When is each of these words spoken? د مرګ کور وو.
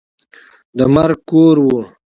د 0.77 0.79
مرګ 0.95 1.17
کور 1.29 1.55
وو. 1.65 1.79